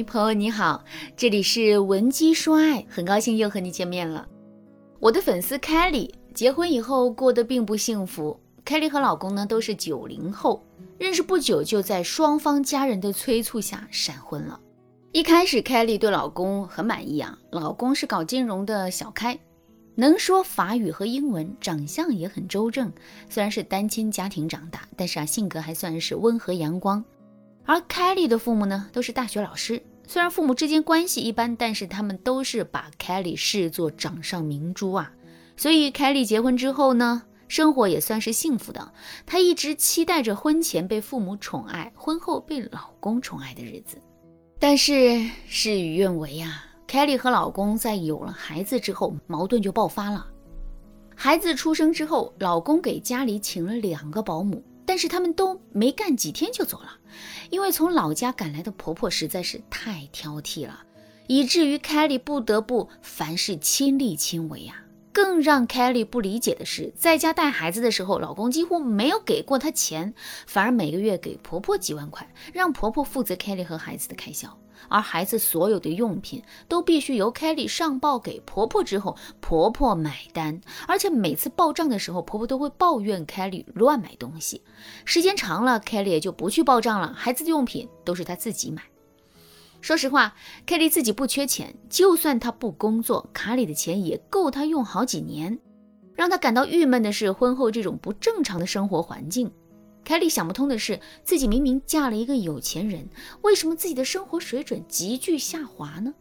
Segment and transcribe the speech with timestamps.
[0.00, 0.84] 朋友你好，
[1.16, 4.24] 这里是文姬说爱，很高兴又和你见面了。
[5.00, 8.38] 我的粉丝 Kelly 结婚以后过得并不幸福。
[8.64, 10.64] Kelly 和老公呢都是九零后，
[10.98, 14.60] 认识不久就在双方家人的催促下闪婚了。
[15.10, 19.36] 一开始 Kelly 对老公很满意啊，老公是搞金融的小开，
[19.96, 22.92] 能说法语和英文，长相也很周正。
[23.28, 27.04] 虽然是单亲家庭长大，但是啊性格还算是温和阳光。
[27.64, 29.82] 而凯莉的父母呢，都是大学老师。
[30.06, 35.12] 虽然父母之间关系一般，但是他们都是把凯莉视作掌上明珠啊。
[35.56, 38.92] 所以凯莉结婚之后呢，生活也算是幸福的。
[39.24, 43.96] 她一直期待着婚前被父母宠爱，婚后被老公宠爱的日子。
[44.58, 50.26] 但是事与愿违啊，凯莉和老公在有了孩子之后，矛盾就爆发了。
[51.14, 54.62] 孩子出生之后，老公给家里请了两个保姆。
[54.84, 56.98] 但是他们都没干几天就走了，
[57.52, 60.84] 因为从老家赶来的婆婆实在是太挑剔了，
[61.26, 64.82] 以至于凯莉不得不凡事亲力亲为呀。
[65.12, 70.14] 更让凯莉不理解的是，在家带孩子的时候，老公几乎没有给过她钱，
[70.46, 74.58] 反而每个月给婆婆几万块，让婆婆负责凯莉和孩子的开销。
[74.88, 80.60] 而孩子所有的用品都必须由 Kelly 上报给婆婆之后，婆婆买单。
[80.86, 84.62] 而且每次报账的时候，婆婆都会抱怨 Kelly 乱买东西。
[85.04, 87.12] 时间长了，Kelly 也就不去报账了。
[87.14, 88.82] 孩子的用品都是她自己买。
[89.80, 90.34] 说实话
[90.66, 95.58] ，Kelly 自己不缺钱，就算她不工作，卡里的钱也够她用好几年。
[96.14, 99.50] 让她感到郁闷的是，婚后这种不正常的生活环境。
[100.04, 103.08] 凯莉想不通的是，自己明明嫁了一个有钱人，
[103.42, 106.12] 为什么自己的生活水准急剧下滑呢？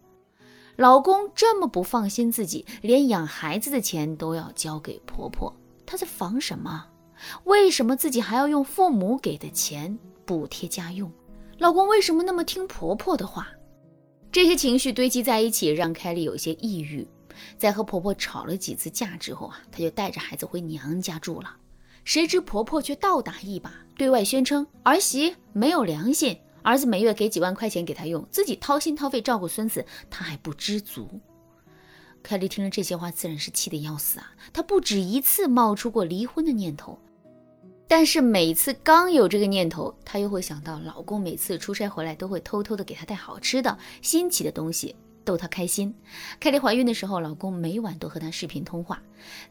[0.77, 5.53] 老公这么不放心自己，连养孩子的钱都要交给婆婆，
[5.85, 6.85] 她在防什么？
[7.43, 11.11] 为什么自己还要用父母给的钱补贴家用？
[11.57, 13.47] 老公为什么那么听婆婆的话？
[14.31, 17.07] 这些情绪堆积在一起，让凯莉有些抑郁。
[17.57, 21.55] 在和婆婆吵了几次架之后啊，她就带着孩子回娘家住了。
[22.03, 31.07] 谁知婆婆却倒打一把，对外宣称儿媳没有良心，儿子每月给几万块钱给她用，自己掏心掏肺照顾孙子，她还不知足。
[32.23, 34.31] 凯莉听了这些话，自然是气得要死啊！
[34.53, 36.99] 她不止一次冒出过离婚的念头，
[37.87, 45.93] 但是每次刚有这个念头，她又会想到老公每次出差回来都会偷偷的给她带好吃的、新奇的东西，逗她开心。
[46.39, 49.01] 凯莉怀孕的时候，老公每晚都和她视频通话，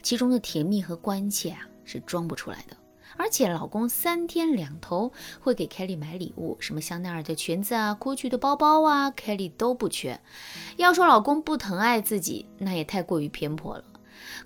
[0.03, 1.67] 其中的甜蜜和关切啊。
[1.85, 2.77] 是装不出来的，
[3.17, 10.21] 而且老公三天两头会给凯莉买礼物，什么香奈儿的裙子啊、GUCCI 的包包啊，凯莉都不缺。
[10.77, 13.85] 要说老公不疼爱自己，那也太过于偏颇了。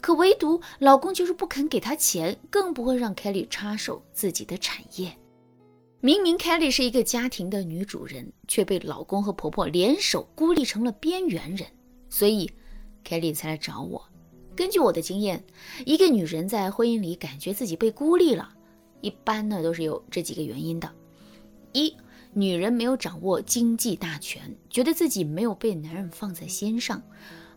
[0.01, 5.13] 可唯独老公就是不肯给她钱，更不会让凯莉插手自己的产业。
[6.01, 11.67] 明明凯莉是一个家庭的女主人，却被老公和婆婆联手孤立成了边缘人，
[12.09, 12.51] 所以
[13.03, 14.07] 凯莉才来找我。
[14.57, 15.43] 根据我的经验，
[15.85, 18.55] 一个女人在婚姻里感觉自己被孤立了，
[19.01, 20.89] 一般呢都是有这几个原因的：
[21.73, 21.97] 一，
[22.33, 26.99] 女人没有掌握经济大权，觉得自己没有被男人放在心上；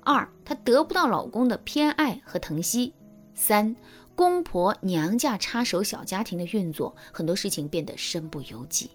[0.02, 2.92] 二，她得不到老公的偏爱和疼惜；
[3.36, 3.76] 三，
[4.16, 8.90] 公婆娘家插手小家庭的运作，很多事情变得身不由己。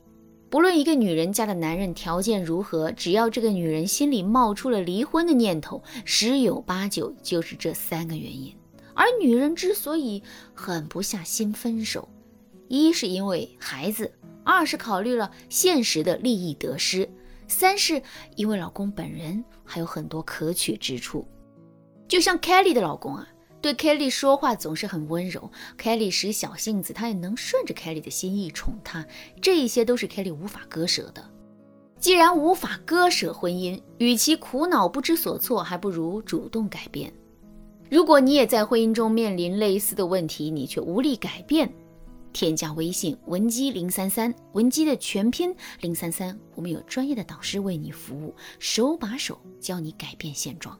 [0.53, 8.55] 不论一个女人家的男人条件如何，只要这个女人心里冒出了离婚的念头，十有八九就是这三个原因。
[8.93, 12.07] 而女人之所以狠不下心分手，
[12.69, 14.13] 一是因为孩子，
[14.45, 17.09] 二是考虑了现实的利益得失，
[17.49, 18.03] 三是
[18.37, 21.27] 因为老公本人还有很多可取之处。
[22.07, 23.27] 就像 Kelly 的老公啊。
[23.63, 29.07] 对 Kelly 说话总是很温柔，Kelly 使小性子，他也能顺着 Kelly 的心意宠她，
[29.41, 31.25] 这一些都是 Kelly 无法割舍的。
[32.01, 37.13] 既然无法割舍婚姻，与其苦恼不知所措，还不如主动改变。
[37.89, 41.73] 如果你也在婚姻中面临类似的问题，你却无力改变，
[42.33, 50.77] 添加微信文姬零三三，文姬的全拼零三三，我们有专业的导师为你服务，手把手教你改变现状。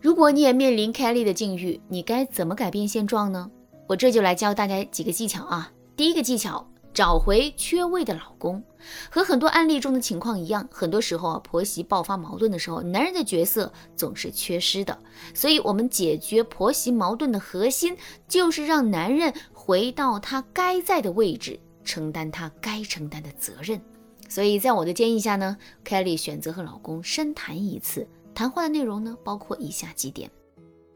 [0.00, 3.50] 如果你也面临 Kelly 的境遇，你该怎么改变现状呢？
[3.88, 5.72] 我这就来教大家几个技巧啊。
[5.96, 6.64] 第一个技巧，
[6.94, 8.62] 找回缺位的老公。
[9.10, 14.96] 和很多案例中的情况一样，很多时候啊，婆媳爆发矛盾的时候，男人的角色总是缺失的。
[15.34, 17.96] 所以，我们解决婆媳矛盾的核心，
[18.28, 23.80] 就是让男人回到他该在的位置，承担他该承担的责任。
[24.28, 28.06] 所以在我的建议下呢，Kelly 选择和老公深谈一次。
[28.38, 30.30] 谈话的内容呢，包括以下几点：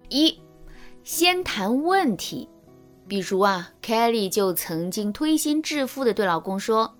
[0.08, 0.38] 一，
[1.02, 2.48] 先谈问题，
[3.08, 6.96] 比如啊，Kelly 就曾经推心置腹的对老公说：“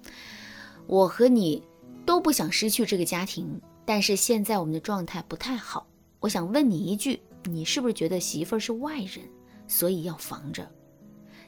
[0.88, 1.62] 我和你
[2.04, 5.86] 都不想失去这个家庭，但是现在我们的状态不太好。
[6.18, 9.24] 我想问你一句，你是不是觉得媳妇儿是外人，
[9.68, 10.68] 所以要防着？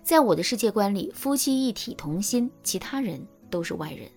[0.04, 3.20] 在我的世界观里，夫妻一体同心，其他人
[3.54, 4.10] 都是外人。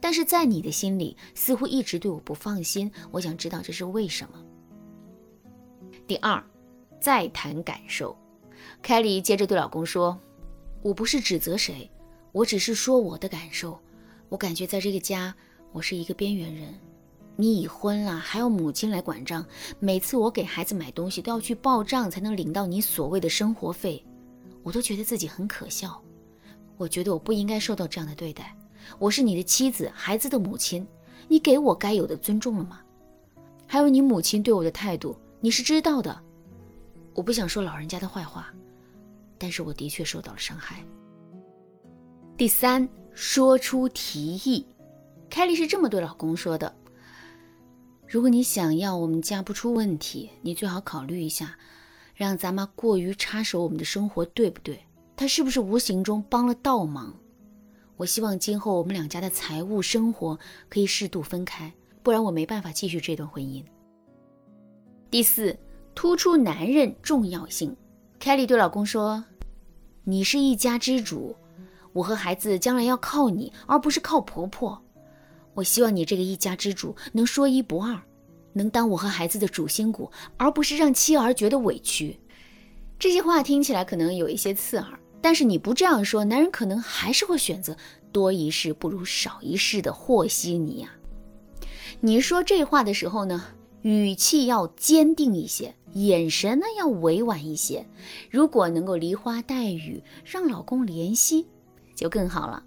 [0.00, 2.88] 但是在你的心里，似乎一直对我不放心。
[3.10, 4.40] 我想知道这是为什么。
[6.06, 6.40] 第二，
[7.00, 8.16] 再谈感受。
[8.80, 10.16] 凯莉接着对老公说
[10.80, 11.90] ：“我不是指责谁，
[12.30, 13.76] 我只是说我的感受。
[14.28, 15.34] 我感觉在这个家，
[15.72, 16.72] 我是一个边缘人。”
[17.36, 19.44] 你已婚了，还要母亲来管账。
[19.80, 24.04] 每次我给孩子买东西，都要去报账才能领到你所谓的生活费，
[24.62, 26.00] 我都觉得自己很可笑。
[26.76, 28.56] 我觉得我不应该受到这样的对待。
[28.98, 30.86] 我是你的妻子，孩子的母亲，
[31.28, 32.80] 你给我该有的尊重了吗？
[33.66, 36.20] 还有你母亲对我的态度，你是知道的。
[37.14, 38.52] 我不想说老人家的坏话，
[39.38, 40.84] 但是我的确受到了伤害。
[42.36, 44.66] 第三，说出提议。
[45.30, 46.74] 凯莉是这么对老公说的。
[48.06, 51.56] 如果你想要我们家不出问题，你最好考虑一下，
[52.14, 54.84] 让咱妈过于插手我们的生活，对不对？
[55.16, 57.14] 她是不是无形中帮了倒忙？
[57.96, 60.38] 我希望今后我们两家的财务生活
[60.68, 63.64] 可以适度分开，不然我没办法继续这段婚姻。
[65.10, 65.56] 第四，
[65.94, 67.76] 突出男人重要性。
[68.18, 69.24] 凯莉对老公说
[70.02, 71.36] ：“你是一家之主，
[71.92, 74.80] 我和孩子将来要靠你，而不是靠婆婆。”
[75.54, 77.96] 我希望你这个一家之主能说一不二，
[78.54, 82.18] 能当我和孩子的主心骨，而不是让妻儿觉得委屈。
[82.98, 87.74] 这些话听起来可能有一些刺耳，但是你不这样说，男人可能还是会选择
[88.12, 90.90] 多一事不如少一事的和稀泥呀。
[92.00, 93.42] 你说这话的时候呢，
[93.80, 97.86] 语气要坚定一些，眼神呢要委婉一些。
[98.30, 101.46] 如果能够梨花带雨，让老公怜惜，
[101.96, 102.62] 就更好了。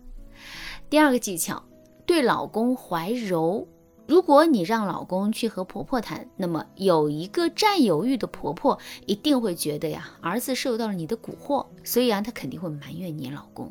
[0.90, 1.64] 第二个技巧。
[2.08, 3.68] 对老公怀柔，
[4.08, 13.70] 如果你让老公去和婆婆谈，那么有一个占有欲的婆婆一定会觉得呀，儿子受到了你的蛊惑，所以啊，她肯定会埋怨你老公。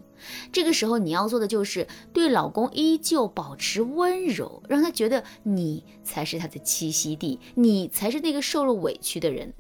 [0.53, 9.53] 这个时候你要做的就是对老公依旧保持温柔，让他觉得你才是他的栖息地，你才是那个受了委屈的人。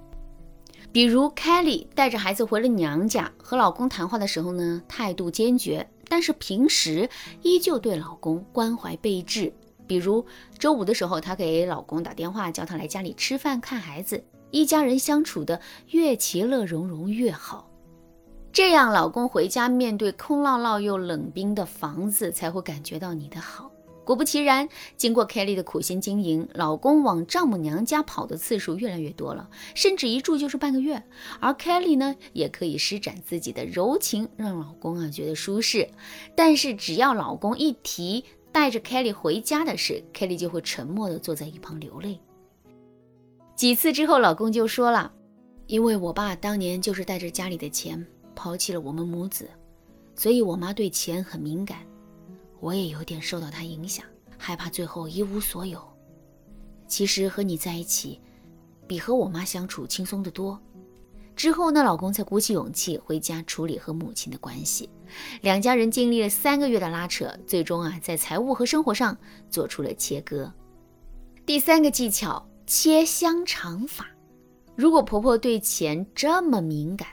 [0.92, 5.88] 比如 Kelly 带着孩子回了娘家，和老公谈话的时候呢，态度坚决。
[6.08, 7.10] 但是平时
[7.42, 9.52] 依旧对老公关怀备至，
[9.86, 10.24] 比如
[10.58, 15.60] 周五的时候，她给老公打电话，叫他来家里吃饭、看孩子，一家人相处的
[15.90, 17.70] 越其乐融融越好。
[18.52, 23.70] 这样，老公回家面对空落落又冷冰的房子，才会感觉到你的好。
[24.02, 31.02] 果不其然，经过 Kelly 的苦心经营，老公往丈母娘家跑的次数越来越多了，甚至一住就是半个月。
[31.40, 35.88] 而 Kelly 呢，也可以施展自己的柔情，让老公啊觉得舒适。
[36.36, 38.24] 但是只要老公一提
[38.56, 42.18] 带着 Kelly 回家的事，Kelly 就会沉默地坐在一旁流泪。
[43.54, 45.12] 几次之后，老公就说了
[45.68, 48.02] ：“因为我爸当年就是带着家里的钱
[48.34, 49.46] 抛弃了我们母子，
[50.14, 51.80] 所以我妈对钱很敏感。”
[52.58, 54.06] 我也有点受到他影响，
[54.38, 55.78] 害怕最后一无所有。
[56.86, 58.18] 其实和你在一起，
[58.86, 60.58] 比和我妈相处轻松得多。
[61.36, 64.90] 之后呢，老公才鼓起勇气回家处理和母亲的关系。
[65.42, 69.16] 两家人经历了三个月的拉扯，最终啊，在财务和生活上
[69.50, 70.52] 做出了切割。
[71.44, 74.08] 第三个技巧，切香肠法。
[74.74, 77.06] 如果婆婆对钱这么敏感，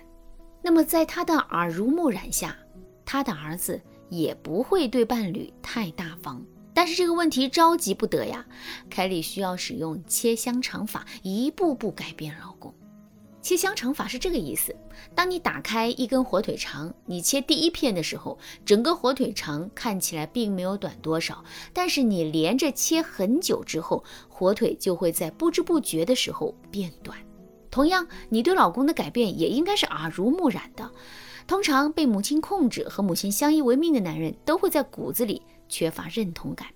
[0.63, 2.57] 那么在她的耳濡目染下，
[3.05, 3.79] 她的儿子。
[4.09, 6.39] 也不会对伴侣太大方，
[6.71, 8.45] 但是这个问题着急不得呀。
[8.87, 12.71] 凯莉需要使用切香肠法，一步步改变老公。
[13.43, 14.73] 切香肠法是这个意思：
[15.13, 27.17] 当你打开一根火腿肠，你切第一片的时候，整个火腿肠看起来并没有短多少，但是你连着切很久之后，火腿就会在不知不觉的时候变短。
[27.69, 30.89] 同样，你对老公的改变也应该是耳濡目染的。
[31.45, 36.69] 通常被母亲控制和母亲相依为命的男人，都会在骨子里缺乏认同感。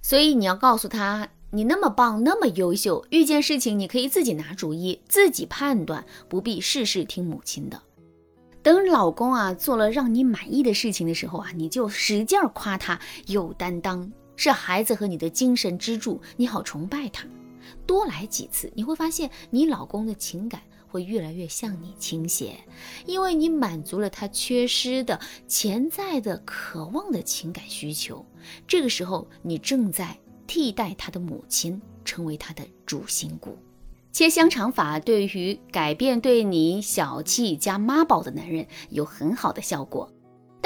[0.00, 7.80] 所以你要告诉他，你那么棒，那么优秀，遇见事情你可以自己拿主意，自己判断，不必事事听母亲的。
[8.62, 17.26] 等老公啊做了让你满意的事情的时候啊，你就使劲夸他有担当，是孩子和你的精神支柱，你好崇拜他。
[17.86, 20.60] 多来几次，你会发现你老公的情感。
[20.90, 22.58] 会越来越向你倾斜，
[23.04, 28.24] 因为你满足了他缺失的潜在的渴望的情感需求。
[28.66, 33.56] 这个时候，你正在替代他的母亲，成为他的主心骨。
[34.10, 40.10] 切香肠法对于改变对你小气加妈宝的男人有很好的效果。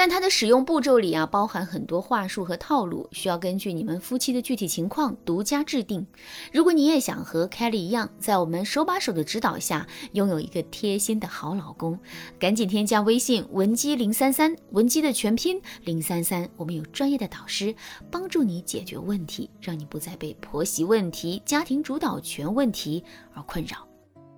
[0.03, 6.05] 但它的使用步骤里啊，包含很多话术和套路，需要根据你们夫妻的具体情况独家制定。
[6.51, 11.97] 如果你也想和 Kelly 一样，在我们手把手的指导下，拥有一个贴心的好老公，
[12.37, 17.73] 赶紧添加微信文姬零三三，文姬的全拼零三三，我们有专业的导师
[18.11, 23.01] 帮助你解决问题，让你不再被婆媳问题、家庭主导权问题
[23.33, 23.87] 而困扰。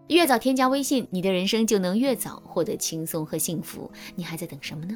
[0.10, 3.92] 越早添加微信，你的人生就能越早获得轻松和幸福。
[4.14, 4.96] 你还在等什么呢？